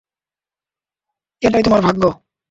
এটাই 1.41 1.63
তোমার 1.63 1.81
ভাগ্য। 1.81 2.03